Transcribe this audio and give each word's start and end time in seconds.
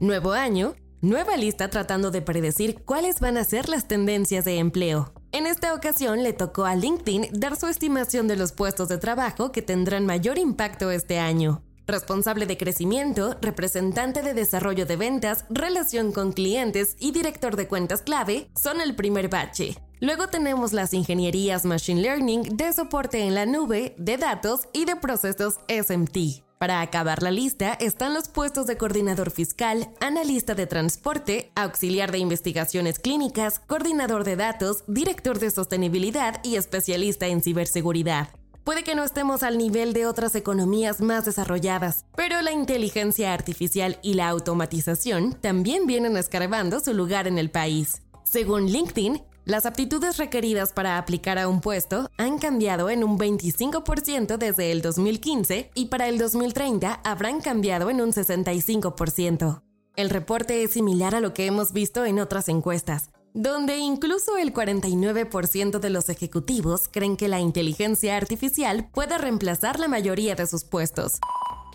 Nuevo 0.00 0.30
año, 0.30 0.76
nueva 1.00 1.36
lista 1.36 1.70
tratando 1.70 2.12
de 2.12 2.22
predecir 2.22 2.84
cuáles 2.84 3.18
van 3.18 3.36
a 3.36 3.42
ser 3.42 3.68
las 3.68 3.88
tendencias 3.88 4.44
de 4.44 4.58
empleo. 4.58 5.12
En 5.32 5.44
esta 5.46 5.74
ocasión 5.74 6.22
le 6.22 6.32
tocó 6.32 6.66
a 6.66 6.76
LinkedIn 6.76 7.28
dar 7.32 7.56
su 7.56 7.66
estimación 7.66 8.28
de 8.28 8.36
los 8.36 8.52
puestos 8.52 8.88
de 8.88 8.98
trabajo 8.98 9.50
que 9.50 9.60
tendrán 9.60 10.06
mayor 10.06 10.38
impacto 10.38 10.92
este 10.92 11.18
año. 11.18 11.64
Responsable 11.88 12.46
de 12.46 12.56
crecimiento, 12.56 13.36
representante 13.40 14.22
de 14.22 14.34
desarrollo 14.34 14.86
de 14.86 14.96
ventas, 14.96 15.46
relación 15.50 16.12
con 16.12 16.32
clientes 16.32 16.94
y 17.00 17.10
director 17.10 17.56
de 17.56 17.66
cuentas 17.66 18.02
clave 18.02 18.50
son 18.54 18.80
el 18.80 18.94
primer 18.94 19.28
bache. 19.28 19.76
Luego 19.98 20.28
tenemos 20.28 20.72
las 20.72 20.94
ingenierías 20.94 21.64
Machine 21.64 22.02
Learning 22.02 22.56
de 22.56 22.72
soporte 22.72 23.24
en 23.24 23.34
la 23.34 23.46
nube, 23.46 23.96
de 23.98 24.16
datos 24.16 24.68
y 24.72 24.84
de 24.84 24.94
procesos 24.94 25.56
SMT. 25.66 26.47
Para 26.58 26.80
acabar 26.80 27.22
la 27.22 27.30
lista 27.30 27.74
están 27.74 28.14
los 28.14 28.28
puestos 28.28 28.66
de 28.66 28.76
coordinador 28.76 29.30
fiscal, 29.30 29.90
analista 30.00 30.56
de 30.56 30.66
transporte, 30.66 31.52
auxiliar 31.54 32.10
de 32.10 32.18
investigaciones 32.18 32.98
clínicas, 32.98 33.60
coordinador 33.60 34.24
de 34.24 34.34
datos, 34.34 34.82
director 34.88 35.38
de 35.38 35.52
sostenibilidad 35.52 36.40
y 36.42 36.56
especialista 36.56 37.28
en 37.28 37.42
ciberseguridad. 37.42 38.30
Puede 38.64 38.82
que 38.82 38.96
no 38.96 39.04
estemos 39.04 39.44
al 39.44 39.56
nivel 39.56 39.92
de 39.92 40.06
otras 40.06 40.34
economías 40.34 41.00
más 41.00 41.24
desarrolladas, 41.24 42.04
pero 42.16 42.42
la 42.42 42.50
inteligencia 42.50 43.32
artificial 43.32 43.98
y 44.02 44.14
la 44.14 44.28
automatización 44.28 45.34
también 45.34 45.86
vienen 45.86 46.16
escarbando 46.16 46.80
su 46.80 46.92
lugar 46.92 47.28
en 47.28 47.38
el 47.38 47.50
país. 47.50 48.02
Según 48.24 48.66
LinkedIn, 48.66 49.22
las 49.48 49.64
aptitudes 49.64 50.18
requeridas 50.18 50.74
para 50.74 50.98
aplicar 50.98 51.38
a 51.38 51.48
un 51.48 51.62
puesto 51.62 52.10
han 52.18 52.38
cambiado 52.38 52.90
en 52.90 53.02
un 53.02 53.18
25% 53.18 54.36
desde 54.36 54.70
el 54.70 54.82
2015 54.82 55.70
y 55.74 55.86
para 55.86 56.06
el 56.06 56.18
2030 56.18 57.00
habrán 57.02 57.40
cambiado 57.40 57.88
en 57.88 58.02
un 58.02 58.12
65%. 58.12 59.62
El 59.96 60.10
reporte 60.10 60.62
es 60.62 60.72
similar 60.72 61.14
a 61.14 61.20
lo 61.20 61.32
que 61.32 61.46
hemos 61.46 61.72
visto 61.72 62.04
en 62.04 62.20
otras 62.20 62.50
encuestas, 62.50 63.08
donde 63.32 63.78
incluso 63.78 64.36
el 64.36 64.52
49% 64.52 65.78
de 65.78 65.90
los 65.90 66.10
ejecutivos 66.10 66.86
creen 66.92 67.16
que 67.16 67.28
la 67.28 67.40
inteligencia 67.40 68.18
artificial 68.18 68.90
puede 68.92 69.16
reemplazar 69.16 69.80
la 69.80 69.88
mayoría 69.88 70.34
de 70.34 70.46
sus 70.46 70.64
puestos. 70.64 71.20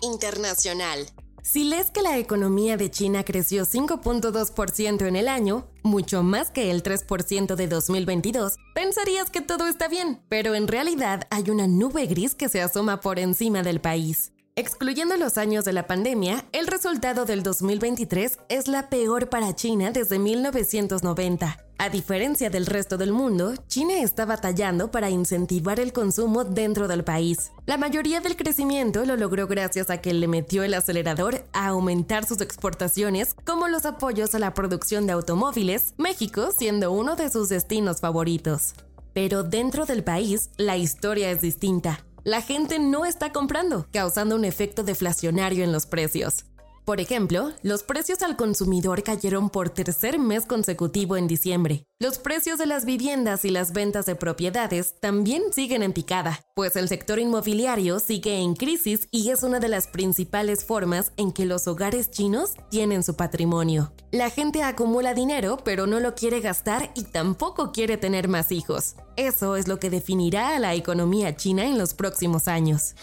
Internacional. 0.00 1.08
Si 1.44 1.62
lees 1.62 1.90
que 1.90 2.00
la 2.00 2.16
economía 2.16 2.78
de 2.78 2.90
China 2.90 3.22
creció 3.22 3.66
5.2% 3.66 5.06
en 5.06 5.14
el 5.14 5.28
año, 5.28 5.68
mucho 5.82 6.22
más 6.22 6.50
que 6.50 6.70
el 6.70 6.82
3% 6.82 7.54
de 7.54 7.68
2022, 7.68 8.56
pensarías 8.74 9.28
que 9.28 9.42
todo 9.42 9.68
está 9.68 9.86
bien, 9.86 10.22
pero 10.30 10.54
en 10.54 10.66
realidad 10.66 11.28
hay 11.28 11.50
una 11.50 11.66
nube 11.66 12.06
gris 12.06 12.34
que 12.34 12.48
se 12.48 12.62
asoma 12.62 13.00
por 13.00 13.18
encima 13.18 13.62
del 13.62 13.82
país. 13.82 14.32
Excluyendo 14.56 15.18
los 15.18 15.36
años 15.36 15.66
de 15.66 15.74
la 15.74 15.86
pandemia, 15.86 16.46
el 16.52 16.66
resultado 16.66 17.26
del 17.26 17.42
2023 17.42 18.38
es 18.48 18.66
la 18.66 18.88
peor 18.88 19.28
para 19.28 19.54
China 19.54 19.90
desde 19.90 20.18
1990. 20.18 21.63
A 21.76 21.88
diferencia 21.88 22.50
del 22.50 22.66
resto 22.66 22.96
del 22.96 23.12
mundo, 23.12 23.54
China 23.66 24.00
está 24.00 24.24
batallando 24.24 24.90
para 24.90 25.10
incentivar 25.10 25.80
el 25.80 25.92
consumo 25.92 26.44
dentro 26.44 26.88
del 26.88 27.04
país. 27.04 27.50
La 27.66 27.76
mayoría 27.76 28.20
del 28.20 28.36
crecimiento 28.36 29.04
lo 29.04 29.16
logró 29.16 29.46
gracias 29.46 29.90
a 29.90 29.98
que 29.98 30.14
le 30.14 30.28
metió 30.28 30.62
el 30.62 30.74
acelerador 30.74 31.44
a 31.52 31.68
aumentar 31.68 32.26
sus 32.26 32.40
exportaciones, 32.40 33.34
como 33.44 33.68
los 33.68 33.86
apoyos 33.86 34.34
a 34.34 34.38
la 34.38 34.54
producción 34.54 35.06
de 35.06 35.12
automóviles, 35.12 35.94
México 35.98 36.50
siendo 36.56 36.92
uno 36.92 37.16
de 37.16 37.28
sus 37.30 37.48
destinos 37.48 38.00
favoritos. 38.00 38.74
Pero 39.12 39.42
dentro 39.42 39.84
del 39.84 40.04
país, 40.04 40.50
la 40.56 40.76
historia 40.76 41.30
es 41.30 41.40
distinta 41.40 42.04
la 42.24 42.40
gente 42.40 42.78
no 42.78 43.04
está 43.04 43.32
comprando, 43.32 43.86
causando 43.92 44.34
un 44.34 44.46
efecto 44.46 44.82
deflacionario 44.82 45.62
en 45.62 45.72
los 45.72 45.84
precios. 45.84 46.46
Por 46.84 47.00
ejemplo, 47.00 47.50
los 47.62 47.82
precios 47.82 48.22
al 48.22 48.36
consumidor 48.36 49.02
cayeron 49.02 49.48
por 49.48 49.70
tercer 49.70 50.18
mes 50.18 50.44
consecutivo 50.44 51.16
en 51.16 51.26
diciembre. 51.26 51.86
Los 51.98 52.18
precios 52.18 52.58
de 52.58 52.66
las 52.66 52.84
viviendas 52.84 53.46
y 53.46 53.50
las 53.50 53.72
ventas 53.72 54.04
de 54.04 54.16
propiedades 54.16 54.94
también 55.00 55.44
siguen 55.50 55.82
en 55.82 55.94
picada, 55.94 56.40
pues 56.54 56.76
el 56.76 56.90
sector 56.90 57.18
inmobiliario 57.18 58.00
sigue 58.00 58.36
en 58.36 58.54
crisis 58.54 59.08
y 59.10 59.30
es 59.30 59.42
una 59.42 59.60
de 59.60 59.68
las 59.68 59.86
principales 59.86 60.66
formas 60.66 61.12
en 61.16 61.32
que 61.32 61.46
los 61.46 61.66
hogares 61.68 62.10
chinos 62.10 62.52
tienen 62.68 63.02
su 63.02 63.16
patrimonio. 63.16 63.94
La 64.12 64.28
gente 64.28 64.62
acumula 64.62 65.14
dinero 65.14 65.56
pero 65.64 65.86
no 65.86 66.00
lo 66.00 66.14
quiere 66.14 66.40
gastar 66.40 66.92
y 66.94 67.04
tampoco 67.04 67.72
quiere 67.72 67.96
tener 67.96 68.28
más 68.28 68.52
hijos. 68.52 68.96
Eso 69.16 69.56
es 69.56 69.68
lo 69.68 69.78
que 69.78 69.88
definirá 69.88 70.54
a 70.54 70.58
la 70.58 70.74
economía 70.74 71.34
china 71.34 71.64
en 71.64 71.78
los 71.78 71.94
próximos 71.94 72.46
años. 72.46 72.94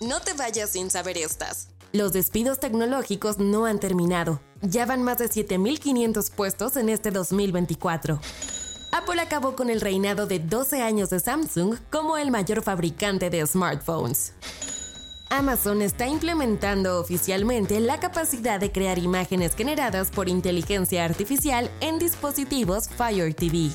No 0.00 0.20
te 0.20 0.32
vayas 0.34 0.70
sin 0.70 0.92
saber 0.92 1.18
estas. 1.18 1.70
Los 1.92 2.12
despidos 2.12 2.60
tecnológicos 2.60 3.38
no 3.38 3.66
han 3.66 3.80
terminado. 3.80 4.40
Ya 4.62 4.86
van 4.86 5.02
más 5.02 5.18
de 5.18 5.28
7.500 5.28 6.30
puestos 6.30 6.76
en 6.76 6.88
este 6.88 7.10
2024. 7.10 8.20
Apple 8.92 9.20
acabó 9.20 9.56
con 9.56 9.70
el 9.70 9.80
reinado 9.80 10.26
de 10.26 10.38
12 10.38 10.82
años 10.82 11.10
de 11.10 11.18
Samsung 11.18 11.76
como 11.90 12.16
el 12.16 12.30
mayor 12.30 12.62
fabricante 12.62 13.28
de 13.28 13.44
smartphones. 13.44 14.34
Amazon 15.30 15.82
está 15.82 16.06
implementando 16.06 17.00
oficialmente 17.00 17.80
la 17.80 17.98
capacidad 17.98 18.60
de 18.60 18.70
crear 18.70 18.98
imágenes 18.98 19.56
generadas 19.56 20.10
por 20.10 20.28
inteligencia 20.28 21.04
artificial 21.04 21.70
en 21.80 21.98
dispositivos 21.98 22.88
Fire 22.88 23.34
TV. 23.34 23.70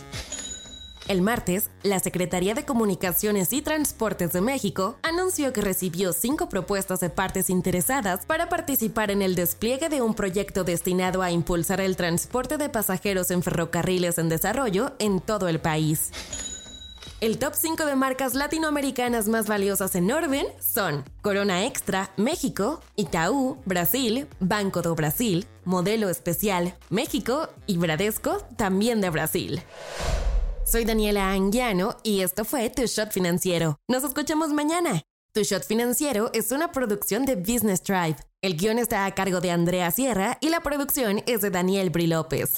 El 1.08 1.22
martes, 1.22 1.70
la 1.84 2.00
Secretaría 2.00 2.56
de 2.56 2.66
Comunicaciones 2.66 3.54
y 3.54 3.62
Transportes 3.62 4.34
de 4.34 4.42
México 4.42 4.98
anunció 5.04 5.54
que 5.54 5.62
recibió 5.62 6.14
cinco 6.14 6.50
propuestas 6.50 7.00
de 7.00 7.12
partes 7.12 7.52
interesadas 7.52 8.26
para 8.26 8.50
participar 8.50 9.12
en 9.12 9.22
el 9.22 9.36
despliegue 9.36 9.88
de 9.90 10.02
un 10.02 10.16
proyecto 10.16 10.64
destinado 10.64 11.22
a 11.22 11.30
impulsar 11.30 11.80
el 11.80 11.96
transporte 11.96 12.58
de 12.58 12.70
pasajeros 12.70 13.30
en 13.30 13.44
ferrocarriles 13.44 14.18
en 14.18 14.30
desarrollo 14.30 14.94
en 14.98 15.20
todo 15.20 15.48
el 15.48 15.60
país. 15.60 16.10
El 17.22 17.38
top 17.38 17.54
5 17.54 17.86
de 17.86 17.96
marcas 17.96 18.34
latinoamericanas 18.34 19.28
más 19.28 19.48
valiosas 19.48 19.94
en 19.96 20.12
orden 20.12 20.48
son 20.60 21.06
Corona 21.22 21.66
Extra, 21.66 22.10
México, 22.18 22.82
Itaú, 22.96 23.58
Brasil, 23.66 24.28
Banco 24.40 24.82
do 24.82 24.96
Brasil, 24.96 25.46
Modelo 25.66 26.10
Especial, 26.10 26.74
México 26.90 27.50
y 27.68 27.78
Bradesco, 27.78 28.40
también 28.58 29.02
de 29.02 29.12
Brasil. 29.12 29.62
Soy 30.66 30.84
Daniela 30.84 31.32
Anguiano 31.32 31.96
y 32.02 32.22
esto 32.22 32.44
fue 32.44 32.72
Tu 32.72 32.88
Shot 32.88 33.12
Financiero. 33.12 33.78
Nos 33.88 34.04
escuchamos 34.04 34.50
mañana. 34.50 35.04
Tu 35.32 35.44
Shot 35.44 35.64
Financiero 35.64 36.32
es 36.34 36.52
una 36.52 36.72
producción 36.72 37.24
de 37.26 37.36
Business 37.36 37.84
Drive. 37.84 38.16
El 38.42 38.58
guion 38.58 38.80
está 38.80 39.06
a 39.06 39.14
cargo 39.14 39.42
de 39.42 39.52
Andrea 39.52 39.92
Sierra 39.92 40.40
y 40.42 40.50
la 40.50 40.62
producción 40.62 41.22
es 41.28 41.42
de 41.42 41.52
Daniel 41.52 41.92
Bri 41.92 42.08
López. 42.08 42.54